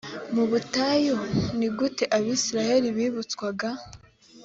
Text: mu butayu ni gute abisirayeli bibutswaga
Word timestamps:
mu 0.35 0.43
butayu 0.51 1.15
ni 1.57 1.67
gute 1.77 2.03
abisirayeli 2.17 2.87
bibutswaga 2.97 3.69